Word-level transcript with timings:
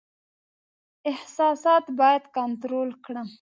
احساسات 1.11 1.85
باید 1.99 2.23
کنټرول 2.37 2.89
کړم. 3.05 3.27